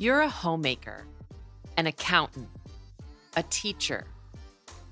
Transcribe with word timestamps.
You're 0.00 0.22
a 0.22 0.30
homemaker, 0.30 1.04
an 1.76 1.86
accountant, 1.86 2.48
a 3.36 3.42
teacher, 3.42 4.06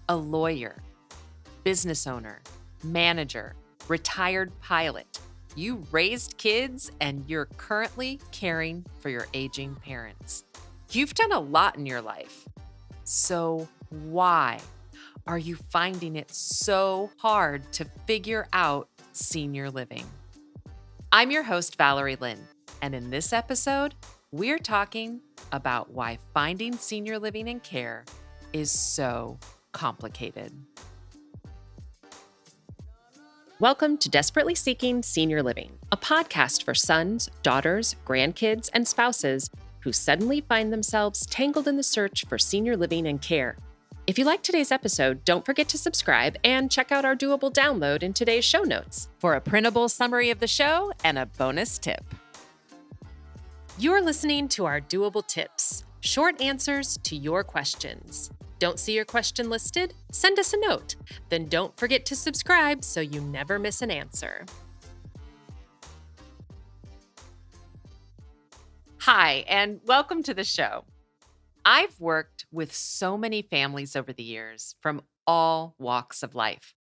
a 0.06 0.14
lawyer, 0.14 0.82
business 1.64 2.06
owner, 2.06 2.42
manager, 2.84 3.54
retired 3.88 4.52
pilot. 4.60 5.18
You 5.56 5.82
raised 5.92 6.36
kids 6.36 6.90
and 7.00 7.24
you're 7.26 7.46
currently 7.56 8.20
caring 8.32 8.84
for 9.00 9.08
your 9.08 9.26
aging 9.32 9.76
parents. 9.76 10.44
You've 10.90 11.14
done 11.14 11.32
a 11.32 11.40
lot 11.40 11.78
in 11.78 11.86
your 11.86 12.02
life. 12.02 12.46
So, 13.04 13.66
why 13.88 14.58
are 15.26 15.38
you 15.38 15.56
finding 15.70 16.16
it 16.16 16.30
so 16.30 17.10
hard 17.16 17.72
to 17.72 17.86
figure 18.06 18.46
out 18.52 18.90
senior 19.12 19.70
living? 19.70 20.04
I'm 21.10 21.30
your 21.30 21.44
host, 21.44 21.78
Valerie 21.78 22.16
Lynn, 22.16 22.46
and 22.82 22.94
in 22.94 23.08
this 23.08 23.32
episode, 23.32 23.94
we're 24.30 24.58
talking 24.58 25.20
about 25.52 25.90
why 25.90 26.18
finding 26.34 26.76
senior 26.76 27.18
living 27.18 27.48
and 27.48 27.62
care 27.62 28.04
is 28.52 28.70
so 28.70 29.38
complicated. 29.72 30.52
Welcome 33.58 33.96
to 33.96 34.10
Desperately 34.10 34.54
Seeking 34.54 35.02
Senior 35.02 35.42
Living, 35.42 35.72
a 35.90 35.96
podcast 35.96 36.62
for 36.62 36.74
sons, 36.74 37.30
daughters, 37.42 37.96
grandkids, 38.06 38.68
and 38.74 38.86
spouses 38.86 39.48
who 39.80 39.92
suddenly 39.92 40.42
find 40.42 40.70
themselves 40.70 41.24
tangled 41.24 41.66
in 41.66 41.78
the 41.78 41.82
search 41.82 42.26
for 42.26 42.38
senior 42.38 42.76
living 42.76 43.06
and 43.06 43.22
care. 43.22 43.56
If 44.06 44.18
you 44.18 44.26
like 44.26 44.42
today's 44.42 44.70
episode, 44.70 45.24
don't 45.24 45.46
forget 45.46 45.68
to 45.70 45.78
subscribe 45.78 46.36
and 46.44 46.70
check 46.70 46.92
out 46.92 47.06
our 47.06 47.16
doable 47.16 47.52
download 47.52 48.02
in 48.02 48.12
today's 48.12 48.44
show 48.44 48.62
notes 48.62 49.08
for 49.18 49.34
a 49.34 49.40
printable 49.40 49.88
summary 49.88 50.28
of 50.28 50.38
the 50.38 50.46
show 50.46 50.92
and 51.02 51.18
a 51.18 51.24
bonus 51.24 51.78
tip. 51.78 52.04
You're 53.80 54.02
listening 54.02 54.48
to 54.48 54.64
our 54.64 54.80
doable 54.80 55.24
tips, 55.24 55.84
short 56.00 56.40
answers 56.40 56.98
to 57.04 57.14
your 57.14 57.44
questions. 57.44 58.28
Don't 58.58 58.76
see 58.76 58.92
your 58.92 59.04
question 59.04 59.48
listed? 59.48 59.94
Send 60.10 60.40
us 60.40 60.52
a 60.52 60.58
note. 60.58 60.96
Then 61.28 61.46
don't 61.46 61.76
forget 61.76 62.04
to 62.06 62.16
subscribe 62.16 62.82
so 62.82 63.00
you 63.00 63.20
never 63.20 63.56
miss 63.56 63.80
an 63.80 63.92
answer. 63.92 64.44
Hi, 68.96 69.44
and 69.46 69.78
welcome 69.86 70.24
to 70.24 70.34
the 70.34 70.42
show. 70.42 70.84
I've 71.64 72.00
worked 72.00 72.46
with 72.50 72.74
so 72.74 73.16
many 73.16 73.42
families 73.42 73.94
over 73.94 74.12
the 74.12 74.24
years 74.24 74.74
from 74.80 75.02
all 75.24 75.76
walks 75.78 76.24
of 76.24 76.34
life. 76.34 76.74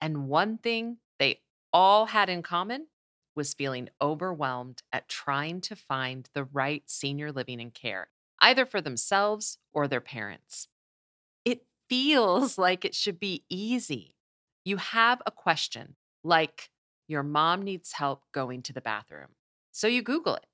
And 0.00 0.26
one 0.26 0.58
thing 0.58 0.96
they 1.20 1.42
all 1.72 2.06
had 2.06 2.28
in 2.28 2.42
common 2.42 2.88
was 3.40 3.54
feeling 3.54 3.88
overwhelmed 4.02 4.82
at 4.92 5.08
trying 5.08 5.62
to 5.62 5.74
find 5.74 6.28
the 6.34 6.44
right 6.44 6.82
senior 6.84 7.32
living 7.32 7.58
and 7.58 7.72
care, 7.72 8.10
either 8.42 8.66
for 8.66 8.82
themselves 8.82 9.56
or 9.72 9.88
their 9.88 10.02
parents. 10.02 10.68
It 11.46 11.64
feels 11.88 12.58
like 12.66 12.84
it 12.84 12.94
should 12.94 13.18
be 13.18 13.44
easy. 13.48 14.14
You 14.62 14.76
have 14.76 15.22
a 15.24 15.30
question 15.30 15.96
like, 16.22 16.68
your 17.08 17.22
mom 17.22 17.62
needs 17.62 17.92
help 17.92 18.24
going 18.30 18.60
to 18.60 18.74
the 18.74 18.82
bathroom. 18.82 19.28
So 19.72 19.86
you 19.86 20.02
Google 20.02 20.34
it, 20.34 20.44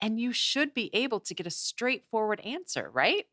and 0.00 0.18
you 0.18 0.32
should 0.32 0.74
be 0.74 0.90
able 0.92 1.20
to 1.20 1.32
get 1.32 1.46
a 1.46 1.50
straightforward 1.50 2.40
answer, 2.40 2.90
right? 2.92 3.26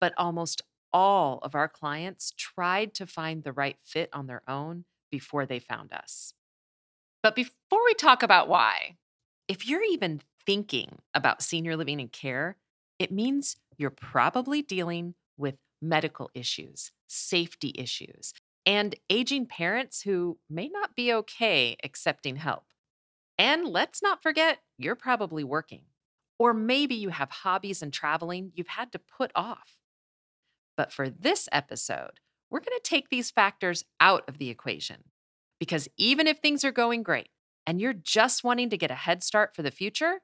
But 0.00 0.14
almost 0.16 0.62
all 0.92 1.38
of 1.44 1.54
our 1.54 1.68
clients 1.68 2.32
tried 2.36 2.92
to 2.94 3.06
find 3.06 3.44
the 3.44 3.52
right 3.52 3.76
fit 3.84 4.10
on 4.12 4.26
their 4.26 4.42
own 4.48 4.84
before 5.12 5.46
they 5.46 5.60
found 5.60 5.92
us. 5.92 6.34
But 7.22 7.34
before 7.34 7.84
we 7.84 7.94
talk 7.94 8.22
about 8.22 8.48
why, 8.48 8.96
if 9.48 9.68
you're 9.68 9.84
even 9.84 10.20
thinking 10.46 10.98
about 11.14 11.42
senior 11.42 11.76
living 11.76 12.00
and 12.00 12.10
care, 12.10 12.56
it 12.98 13.12
means 13.12 13.56
you're 13.76 13.90
probably 13.90 14.62
dealing 14.62 15.14
with 15.36 15.56
medical 15.82 16.30
issues, 16.34 16.92
safety 17.06 17.72
issues, 17.76 18.32
and 18.66 18.94
aging 19.08 19.46
parents 19.46 20.02
who 20.02 20.38
may 20.48 20.68
not 20.68 20.94
be 20.94 21.12
okay 21.12 21.76
accepting 21.82 22.36
help. 22.36 22.64
And 23.38 23.66
let's 23.66 24.02
not 24.02 24.22
forget, 24.22 24.58
you're 24.78 24.94
probably 24.94 25.44
working. 25.44 25.84
Or 26.38 26.54
maybe 26.54 26.94
you 26.94 27.10
have 27.10 27.30
hobbies 27.30 27.82
and 27.82 27.92
traveling 27.92 28.52
you've 28.54 28.68
had 28.68 28.92
to 28.92 28.98
put 28.98 29.30
off. 29.34 29.76
But 30.76 30.92
for 30.92 31.10
this 31.10 31.48
episode, 31.52 32.20
we're 32.50 32.60
going 32.60 32.78
to 32.82 32.88
take 32.88 33.08
these 33.08 33.30
factors 33.30 33.84
out 34.00 34.24
of 34.28 34.38
the 34.38 34.50
equation 34.50 35.04
because 35.60 35.88
even 35.96 36.26
if 36.26 36.38
things 36.38 36.64
are 36.64 36.72
going 36.72 37.04
great 37.04 37.28
and 37.66 37.80
you're 37.80 37.92
just 37.92 38.42
wanting 38.42 38.70
to 38.70 38.78
get 38.78 38.90
a 38.90 38.96
head 38.96 39.22
start 39.22 39.54
for 39.54 39.62
the 39.62 39.70
future, 39.70 40.22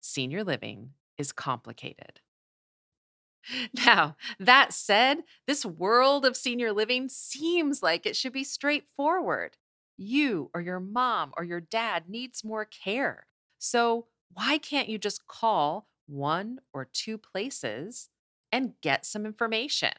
senior 0.00 0.42
living 0.42 0.90
is 1.18 1.32
complicated. 1.32 2.20
Now, 3.86 4.16
that 4.40 4.72
said, 4.72 5.18
this 5.46 5.64
world 5.64 6.26
of 6.26 6.36
senior 6.36 6.72
living 6.72 7.08
seems 7.08 7.82
like 7.82 8.06
it 8.06 8.16
should 8.16 8.32
be 8.32 8.44
straightforward. 8.44 9.56
You 9.96 10.50
or 10.54 10.60
your 10.60 10.80
mom 10.80 11.32
or 11.36 11.44
your 11.44 11.60
dad 11.60 12.08
needs 12.08 12.44
more 12.44 12.64
care. 12.64 13.26
So, 13.58 14.06
why 14.32 14.58
can't 14.58 14.88
you 14.88 14.98
just 14.98 15.26
call 15.26 15.88
one 16.06 16.60
or 16.74 16.84
two 16.84 17.16
places 17.18 18.08
and 18.52 18.74
get 18.82 19.06
some 19.06 19.24
information? 19.24 19.92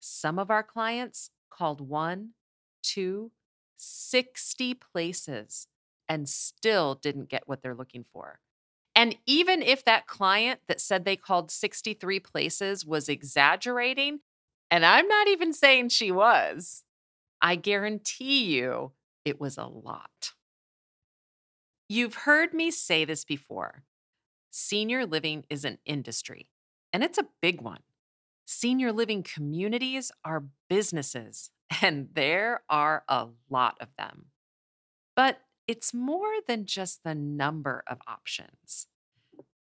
Some 0.00 0.38
of 0.38 0.50
our 0.50 0.62
clients 0.62 1.30
called 1.50 1.80
one 1.80 2.30
to 2.94 3.30
60 3.76 4.74
places 4.74 5.68
and 6.08 6.28
still 6.28 6.94
didn't 6.94 7.28
get 7.28 7.46
what 7.46 7.62
they're 7.62 7.74
looking 7.74 8.04
for. 8.12 8.40
And 8.94 9.16
even 9.26 9.60
if 9.60 9.84
that 9.84 10.06
client 10.06 10.60
that 10.68 10.80
said 10.80 11.04
they 11.04 11.16
called 11.16 11.50
63 11.50 12.20
places 12.20 12.86
was 12.86 13.08
exaggerating, 13.08 14.20
and 14.70 14.84
I'm 14.84 15.06
not 15.06 15.28
even 15.28 15.52
saying 15.52 15.90
she 15.90 16.10
was, 16.10 16.84
I 17.40 17.56
guarantee 17.56 18.56
you 18.56 18.92
it 19.24 19.40
was 19.40 19.58
a 19.58 19.66
lot. 19.66 20.32
You've 21.88 22.14
heard 22.14 22.54
me 22.54 22.70
say 22.70 23.04
this 23.04 23.24
before 23.24 23.82
senior 24.50 25.04
living 25.04 25.44
is 25.50 25.66
an 25.66 25.78
industry, 25.84 26.48
and 26.92 27.04
it's 27.04 27.18
a 27.18 27.28
big 27.42 27.60
one. 27.60 27.80
Senior 28.48 28.92
living 28.92 29.24
communities 29.24 30.12
are 30.24 30.44
businesses, 30.70 31.50
and 31.82 32.08
there 32.12 32.62
are 32.70 33.02
a 33.08 33.26
lot 33.50 33.76
of 33.80 33.88
them. 33.98 34.26
But 35.16 35.40
it's 35.66 35.92
more 35.92 36.34
than 36.46 36.64
just 36.64 37.02
the 37.02 37.14
number 37.14 37.82
of 37.88 37.98
options. 38.06 38.86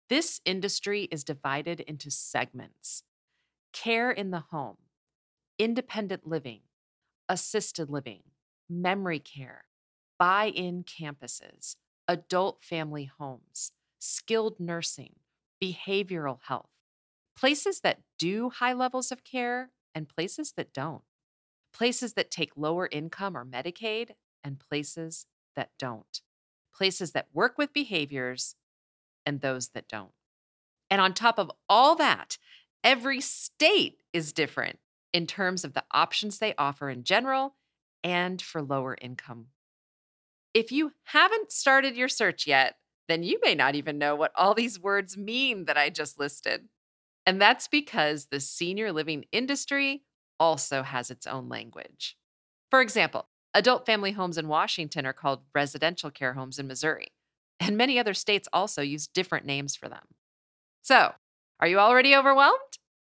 This 0.09 0.41
industry 0.45 1.05
is 1.13 1.23
divided 1.25 1.81
into 1.81 2.11
segments 2.11 3.05
care 3.73 4.11
in 4.11 4.33
the 4.33 4.45
home, 4.51 4.79
independent 5.59 6.27
living, 6.27 6.63
assisted 7.29 7.89
living, 7.89 8.23
memory 8.69 9.21
care, 9.21 9.65
buy 10.19 10.47
in 10.49 10.83
campuses, 10.83 11.77
adult 12.09 12.65
family 12.65 13.05
homes, 13.05 13.71
skilled 14.01 14.59
nursing, 14.59 15.15
behavioral 15.63 16.39
health, 16.49 16.71
places 17.41 17.81
that 17.81 18.01
do 18.19 18.51
high 18.51 18.75
levels 18.75 19.11
of 19.11 19.25
care 19.25 19.71
and 19.95 20.09
places 20.09 20.53
that 20.56 20.73
don't 20.73 21.03
places 21.73 22.15
that 22.15 22.31
take 22.31 22.56
lower 22.56 22.89
income 22.91 23.37
or 23.37 23.45
Medicaid, 23.45 24.11
and 24.43 24.59
places 24.59 25.27
that 25.56 25.71
don't, 25.78 26.23
places 26.75 27.12
that 27.12 27.28
work 27.33 27.59
with 27.59 27.73
behaviors 27.73 28.55
and 29.27 29.41
those 29.41 29.69
that 29.69 29.89
don't. 29.89 30.12
And 30.91 31.01
on 31.01 31.12
top 31.12 31.39
of 31.39 31.51
all 31.69 31.95
that, 31.97 32.39
every 32.83 33.21
state 33.21 33.99
is 34.12 34.33
different 34.33 34.78
in 35.12 35.27
terms 35.27 35.65
of 35.65 35.75
the 35.75 35.84
options 35.93 36.39
they 36.39 36.55
offer 36.57 36.89
in 36.89 37.05
general 37.05 37.57
and 38.03 38.41
for 38.41 38.62
lower 38.62 38.97
income. 39.01 39.47
If 40.54 40.72
you 40.72 40.92
haven't 41.04 41.53
started 41.53 41.97
your 41.97 42.09
search 42.09 42.47
yet, 42.47 42.77
then 43.09 43.22
you 43.22 43.39
may 43.45 43.54
not 43.54 43.75
even 43.75 43.98
know 43.98 44.16
what 44.16 44.33
all 44.37 44.54
these 44.54 44.81
words 44.81 45.16
mean 45.16 45.66
that 45.66 45.77
I 45.77 45.91
just 45.91 46.19
listed. 46.19 46.69
And 47.27 47.41
that's 47.41 47.69
because 47.69 48.27
the 48.27 48.41
senior 48.41 48.93
living 48.93 49.25
industry 49.33 50.03
also 50.39 50.83
has 50.83 51.11
its 51.11 51.27
own 51.27 51.49
language. 51.49 52.17
For 52.71 52.81
example, 52.81 53.28
adult 53.55 53.87
family 53.87 54.13
homes 54.13 54.39
in 54.39 54.49
Washington 54.49 55.07
are 55.07 55.13
called 55.13 55.41
residential 55.55 56.11
care 56.11 56.34
homes 56.34 56.59
in 56.59 56.67
Missouri, 56.67 57.09
and 57.59 57.77
many 57.77 57.99
other 57.99 58.15
states 58.15 58.49
also 58.53 58.83
use 58.83 59.07
different 59.07 59.45
names 59.45 59.77
for 59.77 59.89
them. 59.89 60.05
So, 60.83 61.13
are 61.61 61.69
you 61.69 61.78
already 61.78 62.17
overwhelmed? 62.17 62.57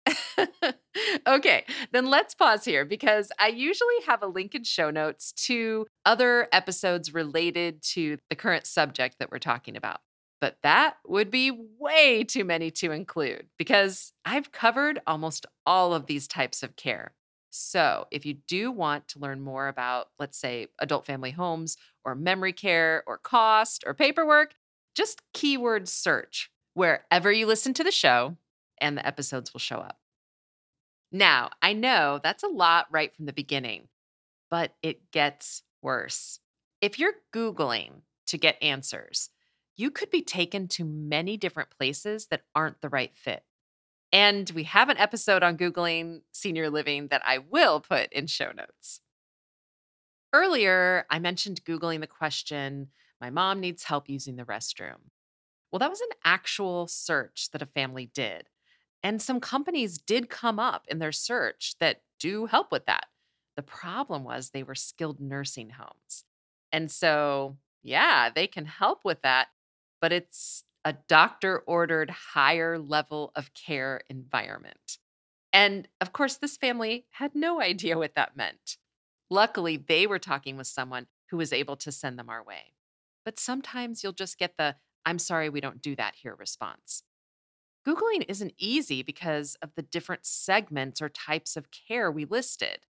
okay, 1.26 1.64
then 1.92 2.06
let's 2.06 2.34
pause 2.34 2.64
here 2.64 2.84
because 2.84 3.30
I 3.38 3.48
usually 3.48 3.94
have 4.06 4.22
a 4.22 4.26
link 4.26 4.54
in 4.54 4.64
show 4.64 4.90
notes 4.90 5.32
to 5.46 5.86
other 6.04 6.48
episodes 6.52 7.12
related 7.12 7.82
to 7.94 8.18
the 8.30 8.36
current 8.36 8.66
subject 8.66 9.16
that 9.18 9.30
we're 9.30 9.38
talking 9.38 9.76
about. 9.76 9.98
But 10.46 10.58
that 10.62 10.98
would 11.04 11.32
be 11.32 11.50
way 11.50 12.22
too 12.22 12.44
many 12.44 12.70
to 12.70 12.92
include 12.92 13.48
because 13.58 14.12
I've 14.24 14.52
covered 14.52 15.00
almost 15.04 15.44
all 15.66 15.92
of 15.92 16.06
these 16.06 16.28
types 16.28 16.62
of 16.62 16.76
care. 16.76 17.14
So, 17.50 18.06
if 18.12 18.24
you 18.24 18.34
do 18.46 18.70
want 18.70 19.08
to 19.08 19.18
learn 19.18 19.40
more 19.40 19.66
about, 19.66 20.10
let's 20.20 20.38
say, 20.38 20.68
adult 20.78 21.04
family 21.04 21.32
homes 21.32 21.76
or 22.04 22.14
memory 22.14 22.52
care 22.52 23.02
or 23.08 23.18
cost 23.18 23.82
or 23.84 23.92
paperwork, 23.92 24.54
just 24.94 25.20
keyword 25.34 25.88
search 25.88 26.48
wherever 26.74 27.32
you 27.32 27.44
listen 27.44 27.74
to 27.74 27.82
the 27.82 27.90
show, 27.90 28.36
and 28.80 28.96
the 28.96 29.04
episodes 29.04 29.52
will 29.52 29.58
show 29.58 29.78
up. 29.78 29.98
Now, 31.10 31.50
I 31.60 31.72
know 31.72 32.20
that's 32.22 32.44
a 32.44 32.48
lot 32.48 32.86
right 32.92 33.12
from 33.12 33.26
the 33.26 33.32
beginning, 33.32 33.88
but 34.48 34.76
it 34.80 35.10
gets 35.10 35.64
worse. 35.82 36.38
If 36.80 37.00
you're 37.00 37.14
Googling 37.34 38.02
to 38.28 38.38
get 38.38 38.62
answers, 38.62 39.30
you 39.76 39.90
could 39.90 40.10
be 40.10 40.22
taken 40.22 40.68
to 40.68 40.84
many 40.84 41.36
different 41.36 41.70
places 41.70 42.26
that 42.26 42.42
aren't 42.54 42.80
the 42.80 42.88
right 42.88 43.14
fit. 43.14 43.44
And 44.12 44.50
we 44.50 44.62
have 44.64 44.88
an 44.88 44.98
episode 44.98 45.42
on 45.42 45.58
Googling 45.58 46.22
senior 46.32 46.70
living 46.70 47.08
that 47.08 47.22
I 47.26 47.38
will 47.38 47.80
put 47.80 48.12
in 48.12 48.26
show 48.26 48.52
notes. 48.52 49.00
Earlier, 50.32 51.06
I 51.10 51.18
mentioned 51.18 51.64
Googling 51.64 52.00
the 52.00 52.06
question, 52.06 52.88
My 53.20 53.30
mom 53.30 53.60
needs 53.60 53.84
help 53.84 54.08
using 54.08 54.36
the 54.36 54.44
restroom. 54.44 55.10
Well, 55.70 55.78
that 55.80 55.90
was 55.90 56.00
an 56.00 56.16
actual 56.24 56.86
search 56.86 57.50
that 57.52 57.62
a 57.62 57.66
family 57.66 58.10
did. 58.14 58.48
And 59.02 59.20
some 59.20 59.40
companies 59.40 59.98
did 59.98 60.30
come 60.30 60.58
up 60.58 60.84
in 60.88 60.98
their 60.98 61.12
search 61.12 61.74
that 61.80 62.02
do 62.18 62.46
help 62.46 62.72
with 62.72 62.86
that. 62.86 63.06
The 63.56 63.62
problem 63.62 64.24
was 64.24 64.50
they 64.50 64.62
were 64.62 64.74
skilled 64.74 65.20
nursing 65.20 65.70
homes. 65.70 66.24
And 66.72 66.90
so, 66.90 67.56
yeah, 67.82 68.30
they 68.34 68.46
can 68.46 68.66
help 68.66 69.04
with 69.04 69.22
that, 69.22 69.48
but 70.00 70.12
it's 70.12 70.64
a 70.84 70.94
doctor 71.08 71.58
ordered 71.66 72.10
higher 72.10 72.78
level 72.78 73.32
of 73.34 73.52
care 73.54 74.02
environment. 74.08 74.98
And 75.52 75.88
of 76.00 76.12
course, 76.12 76.36
this 76.36 76.56
family 76.56 77.06
had 77.10 77.34
no 77.34 77.60
idea 77.72 77.98
what 77.98 78.14
that 78.14 78.36
meant. 78.36 78.76
Luckily, 79.28 79.76
they 79.76 80.06
were 80.06 80.20
talking 80.20 80.56
with 80.56 80.68
someone 80.68 81.06
who 81.30 81.36
was 81.38 81.52
able 81.52 81.76
to 81.76 81.90
send 81.90 82.18
them 82.18 82.30
our 82.30 82.44
way. 82.44 82.74
But 83.24 83.40
sometimes 83.40 84.04
you'll 84.04 84.12
just 84.12 84.38
get 84.38 84.56
the, 84.56 84.76
I'm 85.04 85.18
sorry, 85.18 85.48
we 85.48 85.60
don't 85.60 85.82
do 85.82 85.96
that 85.96 86.14
here 86.22 86.36
response. 86.38 87.02
Googling 87.86 88.24
isn't 88.28 88.54
easy 88.58 89.02
because 89.02 89.56
of 89.62 89.70
the 89.74 89.82
different 89.82 90.24
segments 90.24 91.02
or 91.02 91.08
types 91.08 91.56
of 91.56 91.66
care 91.70 92.10
we 92.12 92.24
listed. 92.24 92.86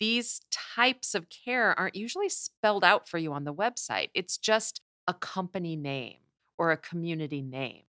These 0.00 0.40
types 0.50 1.14
of 1.14 1.26
care 1.28 1.78
aren't 1.78 1.96
usually 1.96 2.28
spelled 2.30 2.84
out 2.84 3.08
for 3.08 3.18
you 3.18 3.32
on 3.34 3.44
the 3.44 3.54
website. 3.54 4.08
It's 4.14 4.38
just 4.38 4.80
a 5.06 5.12
company 5.12 5.76
name 5.76 6.18
or 6.58 6.70
a 6.70 6.76
community 6.76 7.40
name, 7.40 7.84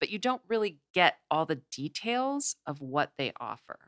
but 0.00 0.10
you 0.10 0.18
don't 0.18 0.42
really 0.48 0.78
get 0.94 1.18
all 1.30 1.46
the 1.46 1.60
details 1.70 2.56
of 2.66 2.80
what 2.80 3.12
they 3.18 3.32
offer. 3.38 3.78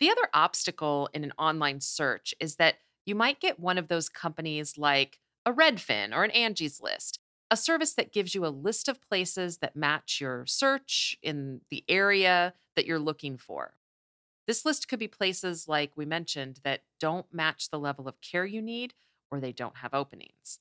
The 0.00 0.10
other 0.10 0.28
obstacle 0.32 1.08
in 1.12 1.24
an 1.24 1.32
online 1.38 1.80
search 1.80 2.34
is 2.38 2.56
that 2.56 2.76
you 3.04 3.14
might 3.14 3.40
get 3.40 3.58
one 3.58 3.78
of 3.78 3.88
those 3.88 4.08
companies 4.08 4.78
like 4.78 5.18
a 5.44 5.52
Redfin 5.52 6.14
or 6.14 6.24
an 6.24 6.30
Angie's 6.30 6.80
List, 6.80 7.18
a 7.50 7.56
service 7.56 7.94
that 7.94 8.12
gives 8.12 8.34
you 8.34 8.46
a 8.46 8.48
list 8.48 8.88
of 8.88 9.00
places 9.00 9.58
that 9.58 9.74
match 9.74 10.20
your 10.20 10.44
search 10.46 11.16
in 11.22 11.62
the 11.70 11.84
area 11.88 12.54
that 12.76 12.86
you're 12.86 12.98
looking 12.98 13.38
for. 13.38 13.74
This 14.46 14.64
list 14.64 14.88
could 14.88 14.98
be 14.98 15.08
places 15.08 15.68
like 15.68 15.92
we 15.96 16.04
mentioned 16.04 16.60
that 16.64 16.82
don't 17.00 17.26
match 17.32 17.70
the 17.70 17.78
level 17.78 18.08
of 18.08 18.20
care 18.20 18.46
you 18.46 18.62
need 18.62 18.94
or 19.30 19.40
they 19.40 19.52
don't 19.52 19.78
have 19.78 19.94
openings. 19.94 20.58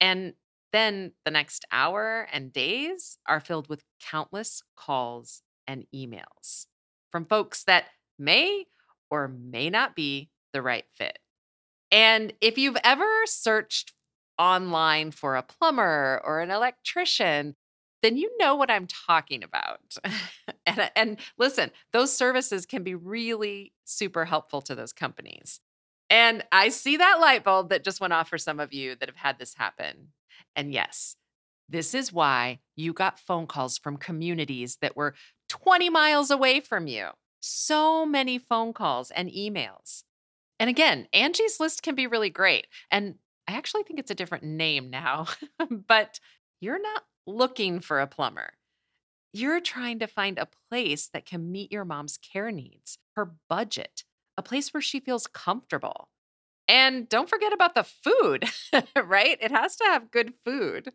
And 0.00 0.34
then 0.74 1.12
the 1.24 1.30
next 1.30 1.64
hour 1.70 2.26
and 2.32 2.52
days 2.52 3.18
are 3.26 3.40
filled 3.40 3.68
with 3.68 3.84
countless 4.00 4.62
calls 4.76 5.42
and 5.66 5.86
emails 5.94 6.66
from 7.12 7.24
folks 7.24 7.62
that 7.64 7.84
may 8.18 8.66
or 9.10 9.28
may 9.28 9.70
not 9.70 9.94
be 9.94 10.30
the 10.52 10.60
right 10.60 10.84
fit. 10.92 11.18
And 11.92 12.32
if 12.40 12.58
you've 12.58 12.76
ever 12.82 13.08
searched 13.26 13.92
online 14.36 15.12
for 15.12 15.36
a 15.36 15.44
plumber 15.44 16.20
or 16.24 16.40
an 16.40 16.50
electrician, 16.50 17.54
then 18.02 18.16
you 18.16 18.36
know 18.38 18.56
what 18.56 18.70
I'm 18.70 18.88
talking 19.06 19.44
about. 19.44 19.96
and, 20.66 20.78
uh, 20.80 20.90
and 20.96 21.18
listen, 21.38 21.70
those 21.92 22.14
services 22.14 22.66
can 22.66 22.82
be 22.82 22.96
really 22.96 23.72
super 23.84 24.24
helpful 24.24 24.60
to 24.62 24.74
those 24.74 24.92
companies. 24.92 25.60
And 26.10 26.44
I 26.52 26.68
see 26.68 26.96
that 26.96 27.20
light 27.20 27.44
bulb 27.44 27.70
that 27.70 27.84
just 27.84 28.00
went 28.00 28.12
off 28.12 28.28
for 28.28 28.38
some 28.38 28.60
of 28.60 28.72
you 28.72 28.96
that 28.96 29.08
have 29.08 29.16
had 29.16 29.38
this 29.38 29.54
happen. 29.54 30.08
And 30.56 30.72
yes, 30.72 31.16
this 31.68 31.94
is 31.94 32.12
why 32.12 32.60
you 32.76 32.92
got 32.92 33.18
phone 33.18 33.46
calls 33.46 33.78
from 33.78 33.96
communities 33.96 34.78
that 34.80 34.96
were 34.96 35.14
20 35.48 35.90
miles 35.90 36.30
away 36.30 36.60
from 36.60 36.86
you. 36.86 37.08
So 37.40 38.06
many 38.06 38.38
phone 38.38 38.72
calls 38.72 39.10
and 39.10 39.30
emails. 39.30 40.02
And 40.58 40.70
again, 40.70 41.08
Angie's 41.12 41.60
List 41.60 41.82
can 41.82 41.94
be 41.94 42.06
really 42.06 42.30
great. 42.30 42.66
And 42.90 43.16
I 43.48 43.52
actually 43.52 43.82
think 43.82 43.98
it's 43.98 44.10
a 44.10 44.14
different 44.14 44.44
name 44.44 44.90
now, 44.90 45.26
but 45.88 46.20
you're 46.60 46.80
not 46.80 47.04
looking 47.26 47.80
for 47.80 48.00
a 48.00 48.06
plumber. 48.06 48.54
You're 49.32 49.60
trying 49.60 49.98
to 49.98 50.06
find 50.06 50.38
a 50.38 50.48
place 50.70 51.08
that 51.12 51.26
can 51.26 51.50
meet 51.50 51.72
your 51.72 51.84
mom's 51.84 52.16
care 52.16 52.52
needs, 52.52 52.98
her 53.16 53.34
budget, 53.48 54.04
a 54.36 54.42
place 54.42 54.72
where 54.72 54.80
she 54.80 55.00
feels 55.00 55.26
comfortable. 55.26 56.08
And 56.66 57.08
don't 57.08 57.28
forget 57.28 57.52
about 57.52 57.74
the 57.74 57.84
food, 57.84 58.44
right? 58.96 59.38
It 59.40 59.50
has 59.50 59.76
to 59.76 59.84
have 59.84 60.10
good 60.10 60.34
food. 60.44 60.92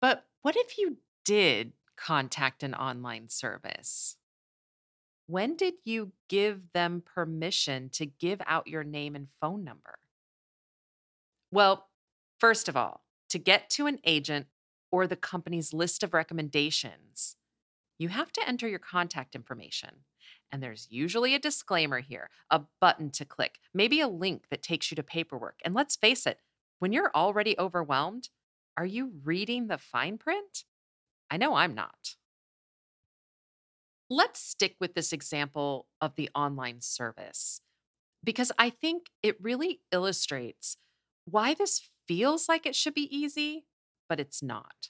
But 0.00 0.26
what 0.42 0.56
if 0.56 0.78
you 0.78 0.96
did 1.24 1.72
contact 1.96 2.62
an 2.62 2.74
online 2.74 3.28
service? 3.28 4.16
When 5.26 5.54
did 5.56 5.74
you 5.84 6.12
give 6.28 6.72
them 6.72 7.02
permission 7.04 7.88
to 7.90 8.06
give 8.06 8.40
out 8.46 8.66
your 8.66 8.82
name 8.82 9.14
and 9.14 9.28
phone 9.40 9.62
number? 9.62 9.94
Well, 11.52 11.88
first 12.38 12.68
of 12.68 12.76
all, 12.76 13.04
to 13.28 13.38
get 13.38 13.70
to 13.70 13.86
an 13.86 14.00
agent 14.04 14.46
or 14.90 15.06
the 15.06 15.16
company's 15.16 15.72
list 15.72 16.02
of 16.02 16.14
recommendations, 16.14 17.36
you 18.00 18.08
have 18.08 18.32
to 18.32 18.48
enter 18.48 18.66
your 18.66 18.78
contact 18.78 19.34
information. 19.34 19.90
And 20.50 20.62
there's 20.62 20.88
usually 20.90 21.34
a 21.34 21.38
disclaimer 21.38 22.00
here, 22.00 22.30
a 22.50 22.62
button 22.80 23.10
to 23.10 23.26
click, 23.26 23.58
maybe 23.74 24.00
a 24.00 24.08
link 24.08 24.44
that 24.50 24.62
takes 24.62 24.90
you 24.90 24.94
to 24.96 25.02
paperwork. 25.02 25.60
And 25.64 25.74
let's 25.74 25.96
face 25.96 26.26
it, 26.26 26.38
when 26.78 26.92
you're 26.92 27.10
already 27.14 27.54
overwhelmed, 27.58 28.30
are 28.76 28.86
you 28.86 29.12
reading 29.22 29.66
the 29.66 29.76
fine 29.76 30.16
print? 30.16 30.64
I 31.30 31.36
know 31.36 31.54
I'm 31.54 31.74
not. 31.74 32.16
Let's 34.08 34.40
stick 34.40 34.76
with 34.80 34.94
this 34.94 35.12
example 35.12 35.86
of 36.00 36.16
the 36.16 36.30
online 36.34 36.80
service 36.80 37.60
because 38.24 38.50
I 38.58 38.70
think 38.70 39.08
it 39.22 39.36
really 39.40 39.80
illustrates 39.92 40.78
why 41.26 41.52
this 41.52 41.90
feels 42.08 42.48
like 42.48 42.64
it 42.64 42.74
should 42.74 42.94
be 42.94 43.14
easy, 43.14 43.66
but 44.08 44.18
it's 44.18 44.42
not. 44.42 44.88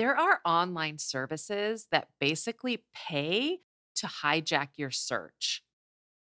There 0.00 0.16
are 0.16 0.40
online 0.46 0.96
services 0.96 1.88
that 1.92 2.08
basically 2.18 2.84
pay 2.94 3.58
to 3.96 4.06
hijack 4.06 4.68
your 4.78 4.90
search. 4.90 5.62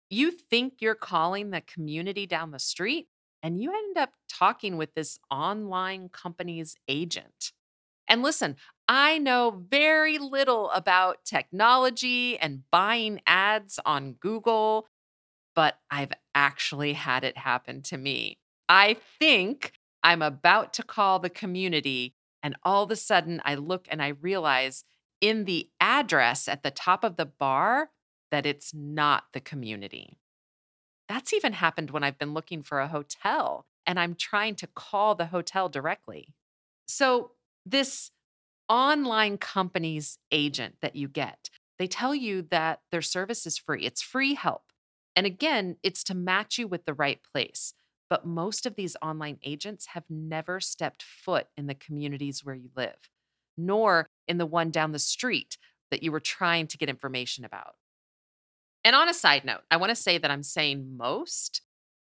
You 0.08 0.30
think 0.30 0.76
you're 0.80 0.94
calling 0.94 1.50
the 1.50 1.60
community 1.60 2.26
down 2.26 2.52
the 2.52 2.58
street, 2.58 3.08
and 3.42 3.60
you 3.60 3.70
end 3.70 3.98
up 3.98 4.14
talking 4.30 4.78
with 4.78 4.94
this 4.94 5.18
online 5.30 6.08
company's 6.08 6.74
agent. 6.88 7.52
And 8.08 8.22
listen, 8.22 8.56
I 8.88 9.18
know 9.18 9.62
very 9.68 10.16
little 10.16 10.70
about 10.70 11.26
technology 11.26 12.38
and 12.38 12.62
buying 12.70 13.20
ads 13.26 13.78
on 13.84 14.12
Google, 14.12 14.86
but 15.54 15.80
I've 15.90 16.12
actually 16.34 16.94
had 16.94 17.24
it 17.24 17.36
happen 17.36 17.82
to 17.82 17.98
me. 17.98 18.38
I 18.70 18.96
think 19.18 19.72
I'm 20.02 20.22
about 20.22 20.72
to 20.72 20.82
call 20.82 21.18
the 21.18 21.28
community, 21.28 22.14
and 22.42 22.56
all 22.62 22.84
of 22.84 22.90
a 22.90 22.96
sudden 22.96 23.40
I 23.44 23.54
look 23.54 23.86
and 23.90 24.02
I 24.02 24.08
realize 24.08 24.84
in 25.20 25.44
the 25.44 25.68
address 25.80 26.48
at 26.48 26.62
the 26.62 26.70
top 26.70 27.04
of 27.04 27.16
the 27.16 27.26
bar 27.26 27.90
that 28.30 28.46
it's 28.46 28.74
not 28.74 29.24
the 29.32 29.40
community. 29.40 30.18
That's 31.08 31.32
even 31.32 31.52
happened 31.54 31.90
when 31.90 32.02
I've 32.02 32.18
been 32.18 32.34
looking 32.34 32.62
for 32.62 32.80
a 32.80 32.88
hotel 32.88 33.66
and 33.86 34.00
I'm 34.00 34.14
trying 34.14 34.56
to 34.56 34.66
call 34.66 35.14
the 35.14 35.26
hotel 35.26 35.68
directly. 35.68 36.34
So, 36.86 37.32
this 37.64 38.10
online 38.68 39.38
company's 39.38 40.18
agent 40.32 40.76
that 40.82 40.96
you 40.96 41.08
get, 41.08 41.50
they 41.78 41.86
tell 41.86 42.14
you 42.14 42.42
that 42.50 42.80
their 42.90 43.02
service 43.02 43.46
is 43.46 43.58
free. 43.58 43.84
It's 43.84 44.02
free 44.02 44.34
help. 44.34 44.64
And 45.14 45.26
again, 45.26 45.76
it's 45.82 46.04
to 46.04 46.14
match 46.14 46.58
you 46.58 46.68
with 46.68 46.84
the 46.84 46.94
right 46.94 47.20
place. 47.32 47.74
But 48.08 48.26
most 48.26 48.66
of 48.66 48.76
these 48.76 48.96
online 49.02 49.38
agents 49.44 49.86
have 49.86 50.04
never 50.08 50.60
stepped 50.60 51.02
foot 51.02 51.48
in 51.56 51.66
the 51.66 51.74
communities 51.74 52.44
where 52.44 52.54
you 52.54 52.70
live 52.76 53.10
nor 53.56 54.08
in 54.28 54.38
the 54.38 54.46
one 54.46 54.70
down 54.70 54.92
the 54.92 54.98
street 54.98 55.56
that 55.90 56.02
you 56.02 56.12
were 56.12 56.20
trying 56.20 56.66
to 56.66 56.78
get 56.78 56.88
information 56.88 57.44
about. 57.44 57.76
And 58.84 58.94
on 58.94 59.08
a 59.08 59.14
side 59.14 59.44
note, 59.44 59.62
I 59.70 59.76
want 59.76 59.90
to 59.90 59.96
say 59.96 60.18
that 60.18 60.30
I'm 60.30 60.42
saying 60.42 60.96
most 60.96 61.62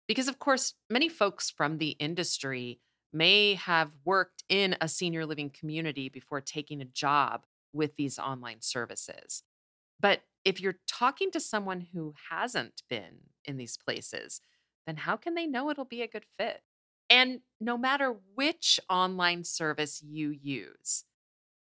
because, 0.08 0.28
of 0.28 0.40
course, 0.40 0.74
many 0.90 1.10
folks 1.10 1.50
from 1.50 1.78
the 1.78 1.92
industry 1.92 2.80
may 3.14 3.54
have 3.56 3.92
worked 4.04 4.44
in 4.50 4.76
a 4.82 4.88
senior 4.88 5.26
living 5.26 5.50
community 5.50 6.10
before 6.10 6.42
taking 6.42 6.82
a 6.82 6.86
job 6.86 7.46
with 7.74 7.96
these 7.96 8.20
online 8.20 8.62
services. 8.62 9.44
But 10.00 10.22
if 10.44 10.60
you're 10.60 10.80
talking 10.88 11.32
to 11.32 11.40
someone 11.40 11.88
who 11.94 12.14
hasn't 12.30 12.84
been 12.90 13.30
in 13.46 13.58
these 13.58 13.78
places, 13.78 14.42
then 14.86 14.98
how 14.98 15.16
can 15.18 15.34
they 15.36 15.48
know 15.48 15.70
it'll 15.70 15.86
be 15.86 16.02
a 16.02 16.08
good 16.08 16.26
fit? 16.38 16.62
And 17.10 17.42
no 17.62 17.78
matter 17.78 18.16
which 18.36 18.80
online 18.90 19.44
service 19.44 20.02
you 20.02 20.30
use, 20.30 21.06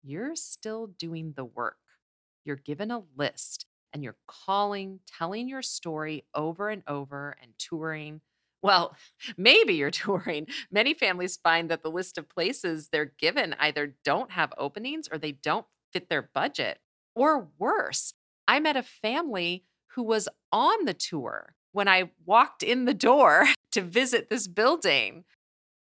you're 0.03 0.37
still 0.37 0.87
doing 0.87 1.35
the 1.37 1.45
work. 1.45 1.77
You're 2.45 2.57
given 2.57 2.91
a 2.91 3.03
list 3.17 3.67
and 3.93 4.03
you're 4.03 4.17
calling, 4.27 5.01
telling 5.07 5.49
your 5.49 5.63
story 5.63 6.25
over 6.35 6.71
and 6.71 6.83
over 6.87 7.37
and 7.43 7.53
touring. 7.59 8.21
Well, 8.63 8.97
maybe 9.37 9.75
you're 9.75 9.91
touring. 9.91 10.47
Many 10.71 10.95
families 10.95 11.37
find 11.37 11.71
that 11.71 11.83
the 11.83 11.91
list 11.91 12.19
of 12.19 12.29
places 12.29 12.89
they're 12.89 13.13
given 13.19 13.55
either 13.59 13.95
don't 14.05 14.33
have 14.33 14.53
openings 14.57 15.09
or 15.11 15.19
they 15.19 15.33
don't 15.33 15.67
fit 15.93 16.09
their 16.09 16.23
budget. 16.23 16.79
Or 17.15 17.49
worse, 17.59 18.15
I 18.47 18.61
met 18.61 18.77
a 18.77 18.83
family 18.83 19.65
who 19.95 20.03
was 20.03 20.29
on 20.53 20.85
the 20.85 20.95
tour 20.95 21.55
when 21.79 21.87
I 21.87 22.11
walked 22.27 22.65
in 22.65 22.87
the 22.87 22.93
door 22.93 23.47
to 23.71 23.83
visit 23.83 24.29
this 24.29 24.49
building. 24.49 25.23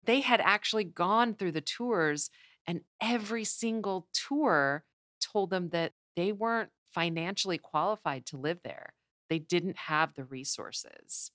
They 0.05 0.21
had 0.21 0.41
actually 0.41 0.85
gone 0.85 1.35
through 1.35 1.51
the 1.51 1.61
tours, 1.61 2.31
and 2.65 2.83
every 3.01 3.43
single 3.43 4.07
tour 4.13 4.85
told 5.21 5.51
them 5.51 5.71
that 5.71 5.95
they 6.15 6.31
weren't 6.31 6.71
financially 6.95 7.59
qualified 7.59 8.25
to 8.27 8.37
live 8.37 8.61
there. 8.63 8.95
They 9.29 9.41
didn't 9.41 9.79
have 9.79 10.15
the 10.15 10.23
resources. 10.23 11.33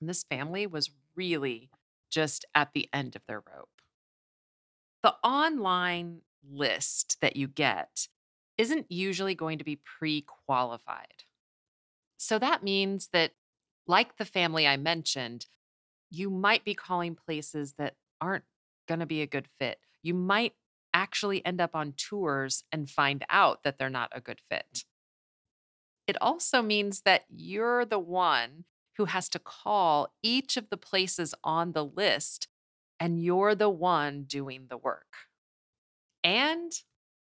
And 0.00 0.10
this 0.10 0.24
family 0.24 0.66
was 0.66 0.90
really 1.14 1.70
just 2.10 2.44
at 2.52 2.72
the 2.74 2.88
end 2.92 3.14
of 3.14 3.22
their 3.28 3.44
rope. 3.46 3.80
The 5.04 5.14
online 5.22 6.22
list 6.50 7.18
that 7.20 7.36
you 7.36 7.46
get 7.46 8.08
isn't 8.58 8.90
usually 8.90 9.36
going 9.36 9.58
to 9.58 9.64
be 9.64 9.76
pre 9.76 10.22
qualified. 10.22 11.22
So 12.16 12.40
that 12.40 12.64
means 12.64 13.10
that, 13.12 13.34
like 13.86 14.16
the 14.16 14.24
family 14.24 14.66
I 14.66 14.76
mentioned, 14.76 15.46
you 16.10 16.30
might 16.30 16.64
be 16.64 16.74
calling 16.74 17.14
places 17.14 17.74
that 17.78 17.96
aren't 18.20 18.44
going 18.88 19.00
to 19.00 19.06
be 19.06 19.22
a 19.22 19.26
good 19.26 19.48
fit. 19.58 19.78
You 20.02 20.14
might 20.14 20.52
actually 20.92 21.44
end 21.44 21.60
up 21.60 21.74
on 21.74 21.92
tours 21.92 22.64
and 22.70 22.88
find 22.88 23.24
out 23.28 23.62
that 23.64 23.78
they're 23.78 23.90
not 23.90 24.12
a 24.14 24.20
good 24.20 24.40
fit. 24.48 24.84
It 26.06 26.16
also 26.20 26.62
means 26.62 27.02
that 27.04 27.24
you're 27.28 27.84
the 27.84 27.98
one 27.98 28.64
who 28.96 29.06
has 29.06 29.28
to 29.30 29.38
call 29.38 30.12
each 30.22 30.56
of 30.56 30.70
the 30.70 30.76
places 30.76 31.34
on 31.42 31.72
the 31.72 31.84
list, 31.84 32.48
and 33.00 33.22
you're 33.22 33.54
the 33.54 33.70
one 33.70 34.22
doing 34.22 34.66
the 34.68 34.76
work. 34.76 35.14
And 36.22 36.72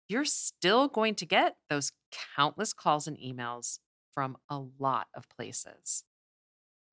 you're 0.08 0.26
still 0.26 0.88
going 0.88 1.16
to 1.16 1.26
get 1.26 1.56
those 1.70 1.92
countless 2.36 2.74
calls 2.74 3.08
and 3.08 3.18
emails 3.18 3.80
from 4.14 4.38
a 4.50 4.62
lot 4.78 5.08
of 5.16 5.28
places. 5.30 6.04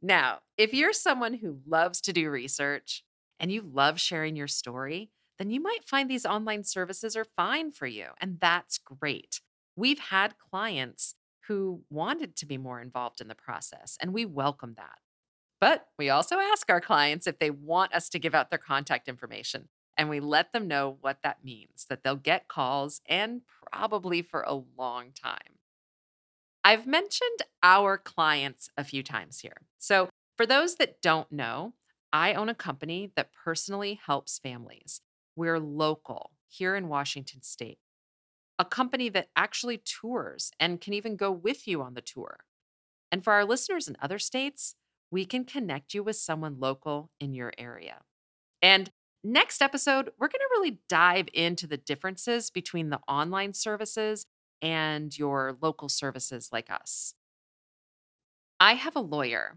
Now, 0.03 0.41
if 0.57 0.73
you're 0.73 0.93
someone 0.93 1.35
who 1.35 1.61
loves 1.67 2.01
to 2.03 2.13
do 2.13 2.31
research 2.31 3.05
and 3.39 3.53
you 3.53 3.63
love 3.63 4.01
sharing 4.01 4.37
your 4.37 4.49
story, 4.49 5.11
then 5.39 5.51
you 5.51 5.61
might 5.61 5.87
find 5.87 6.11
these 6.11 6.27
online 6.27 6.65
services 6.65 7.17
are 7.17 7.25
fine 7.25 7.71
for 7.73 7.87
you, 7.87 8.09
and 8.19 8.39
that's 8.41 8.79
great. 8.79 9.41
We've 9.77 9.99
had 9.99 10.39
clients 10.39 11.15
who 11.49 11.83
wanted 11.91 12.37
to 12.37 12.47
be 12.47 12.59
more 12.59 12.81
involved 12.81 13.21
in 13.21 13.29
the 13.29 13.35
process, 13.35 13.97
and 14.01 14.13
we 14.13 14.25
welcome 14.25 14.75
that. 14.77 14.99
But 15.61 15.89
we 15.99 16.09
also 16.09 16.39
ask 16.39 16.71
our 16.71 16.81
clients 16.81 17.27
if 17.27 17.39
they 17.39 17.51
want 17.51 17.95
us 17.95 18.09
to 18.11 18.19
give 18.19 18.35
out 18.35 18.51
their 18.51 18.59
contact 18.59 19.09
information, 19.09 19.69
and 19.97 20.09
we 20.09 20.21
let 20.21 20.53
them 20.53 20.69
know 20.69 20.97
what 21.01 21.19
that 21.23 21.45
means 21.45 21.87
that 21.91 22.03
they'll 22.03 22.17
get 22.17 22.49
calls 22.49 23.01
and 23.07 23.43
probably 23.71 24.23
for 24.23 24.43
a 24.43 24.63
long 24.79 25.13
time. 25.13 25.60
I've 26.65 26.87
mentioned 26.87 27.39
our 27.63 27.97
clients 27.97 28.69
a 28.77 28.85
few 28.85 29.03
times 29.03 29.41
here. 29.41 29.63
So, 29.79 30.09
for 30.37 30.47
those 30.47 30.77
that 30.77 31.03
don't 31.03 31.31
know, 31.31 31.75
I 32.13 32.35
own 32.35 32.49
a 32.49 32.55
company 32.55 33.13
that 33.17 33.31
personally 33.33 34.01
helps 34.07 34.39
families. 34.39 35.01
We're 35.37 35.59
local 35.59 36.33
here 36.49 36.75
in 36.77 36.89
Washington 36.89 37.43
state, 37.43 37.79
a 38.59 38.65
company 38.65 39.09
that 39.11 39.29
actually 39.37 39.79
tours 39.79 40.51
and 40.59 40.81
can 40.81 40.93
even 40.93 41.17
go 41.17 41.31
with 41.31 41.69
you 41.69 41.83
on 41.83 41.95
the 41.95 42.01
tour. 42.01 42.39
And 43.13 43.23
for 43.23 43.33
our 43.33 43.45
listeners 43.45 43.89
in 43.89 43.97
other 44.01 44.19
states, 44.19 44.75
we 45.11 45.25
can 45.25 45.45
connect 45.45 45.95
you 45.95 46.03
with 46.03 46.17
someone 46.17 46.59
local 46.59 47.11
in 47.21 47.35
your 47.35 47.53
area. 47.59 48.01
And 48.63 48.91
next 49.25 49.63
episode, 49.63 50.11
we're 50.19 50.29
going 50.29 50.41
to 50.41 50.59
really 50.59 50.79
dive 50.89 51.29
into 51.33 51.67
the 51.67 51.77
differences 51.77 52.51
between 52.51 52.91
the 52.91 53.01
online 53.09 53.55
services 53.55 54.27
and 54.63 55.17
your 55.17 55.57
local 55.61 55.89
services 55.89 56.51
like 56.53 56.71
us. 56.71 57.15
I 58.59 58.75
have 58.75 58.97
a 58.97 59.01
lawyer, 59.01 59.57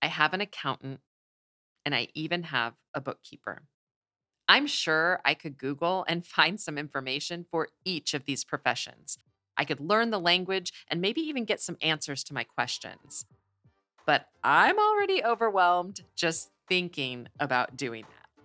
I 0.00 0.06
have 0.06 0.32
an 0.32 0.40
accountant, 0.40 1.00
and 1.84 1.94
I 1.94 2.08
even 2.14 2.44
have 2.44 2.74
a 2.94 3.00
bookkeeper. 3.00 3.62
I'm 4.48 4.66
sure 4.66 5.20
I 5.24 5.34
could 5.34 5.58
Google 5.58 6.04
and 6.08 6.26
find 6.36 6.60
some 6.60 6.78
information 6.78 7.46
for 7.50 7.68
each 7.84 8.14
of 8.14 8.24
these 8.24 8.44
professions. 8.44 9.18
I 9.56 9.64
could 9.64 9.80
learn 9.80 10.10
the 10.10 10.18
language 10.18 10.72
and 10.88 11.00
maybe 11.00 11.20
even 11.20 11.44
get 11.44 11.60
some 11.60 11.76
answers 11.82 12.24
to 12.24 12.34
my 12.34 12.44
questions. 12.44 13.26
But 14.06 14.26
I'm 14.42 14.78
already 14.78 15.22
overwhelmed 15.22 16.00
just 16.16 16.50
thinking 16.68 17.28
about 17.38 17.76
doing 17.76 18.04
that. 18.08 18.42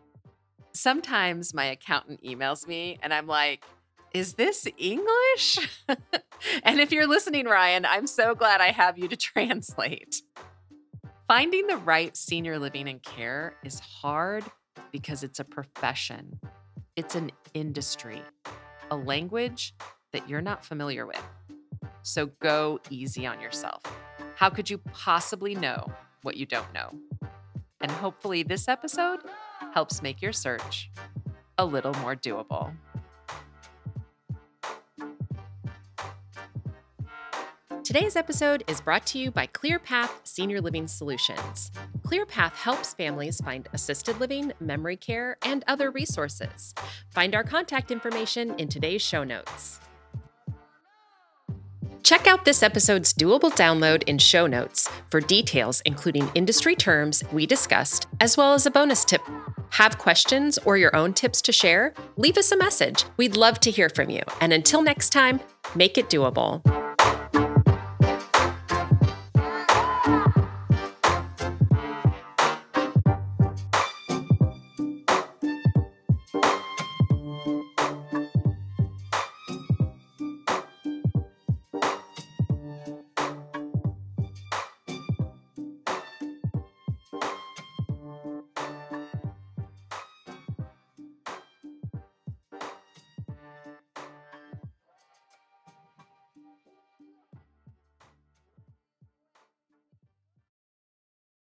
Sometimes 0.73 1.53
my 1.53 1.65
accountant 1.65 2.21
emails 2.21 2.67
me 2.67 2.99
and 3.01 3.13
I'm 3.13 3.27
like, 3.27 3.63
is 4.15 4.35
this 4.35 4.65
English? 4.77 5.57
and 6.63 6.79
if 6.79 6.93
you're 6.93 7.05
listening, 7.05 7.47
Ryan, 7.47 7.85
I'm 7.85 8.07
so 8.07 8.33
glad 8.33 8.61
I 8.61 8.71
have 8.71 8.97
you 8.97 9.09
to 9.09 9.15
translate. 9.17 10.21
Finding 11.27 11.67
the 11.67 11.75
right 11.75 12.15
senior 12.15 12.57
living 12.57 12.87
and 12.87 13.03
care 13.03 13.55
is 13.65 13.79
hard 13.79 14.45
because 14.93 15.23
it's 15.23 15.41
a 15.41 15.43
profession, 15.43 16.39
it's 16.95 17.15
an 17.15 17.29
industry, 17.53 18.21
a 18.89 18.95
language 18.95 19.75
that 20.13 20.29
you're 20.29 20.41
not 20.41 20.63
familiar 20.63 21.05
with. 21.05 21.21
So 22.03 22.27
go 22.41 22.79
easy 22.89 23.27
on 23.27 23.41
yourself. 23.41 23.81
How 24.35 24.49
could 24.49 24.69
you 24.69 24.77
possibly 24.93 25.55
know 25.55 25.87
what 26.21 26.37
you 26.37 26.45
don't 26.45 26.73
know? 26.73 26.89
And 27.81 27.91
hopefully, 27.91 28.43
this 28.43 28.69
episode 28.69 29.19
helps 29.73 30.01
make 30.01 30.21
your 30.21 30.31
search 30.31 30.89
a 31.57 31.65
little 31.65 31.93
more 31.95 32.15
doable. 32.15 32.71
Today's 37.95 38.17
episode 38.17 38.65
is 38.67 38.81
brought 38.81 39.05
to 39.05 39.17
you 39.17 39.31
by 39.31 39.47
ClearPath 39.47 40.09
Senior 40.25 40.59
Living 40.59 40.85
Solutions. 40.85 41.71
ClearPath 42.01 42.51
helps 42.51 42.93
families 42.93 43.39
find 43.39 43.69
assisted 43.71 44.19
living, 44.19 44.51
memory 44.59 44.97
care, 44.97 45.37
and 45.43 45.63
other 45.65 45.91
resources. 45.91 46.75
Find 47.11 47.33
our 47.33 47.45
contact 47.45 47.91
information 47.91 48.53
in 48.59 48.67
today's 48.67 49.01
show 49.01 49.23
notes. 49.23 49.79
Check 52.03 52.27
out 52.27 52.43
this 52.43 52.61
episode's 52.61 53.13
doable 53.13 53.49
download 53.49 54.03
in 54.03 54.17
show 54.17 54.45
notes 54.45 54.89
for 55.09 55.21
details, 55.21 55.81
including 55.85 56.29
industry 56.35 56.75
terms 56.75 57.23
we 57.31 57.45
discussed, 57.45 58.07
as 58.19 58.35
well 58.35 58.53
as 58.53 58.65
a 58.65 58.71
bonus 58.71 59.05
tip. 59.05 59.21
Have 59.69 59.97
questions 59.97 60.59
or 60.65 60.75
your 60.75 60.93
own 60.93 61.13
tips 61.13 61.41
to 61.43 61.53
share? 61.53 61.93
Leave 62.17 62.37
us 62.37 62.51
a 62.51 62.57
message. 62.57 63.05
We'd 63.15 63.37
love 63.37 63.61
to 63.61 63.71
hear 63.71 63.87
from 63.87 64.09
you. 64.09 64.23
And 64.41 64.51
until 64.51 64.81
next 64.81 65.11
time, 65.11 65.39
make 65.75 65.97
it 65.97 66.09
doable. 66.09 66.84